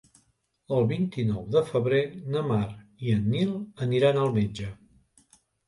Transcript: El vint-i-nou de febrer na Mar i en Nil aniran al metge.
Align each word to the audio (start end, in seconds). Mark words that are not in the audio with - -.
El 0.77 0.87
vint-i-nou 0.91 1.43
de 1.57 1.61
febrer 1.67 1.99
na 2.37 2.43
Mar 2.49 2.63
i 3.09 3.15
en 3.19 3.29
Nil 3.37 3.55
aniran 3.89 4.21
al 4.25 4.35
metge. 4.43 4.75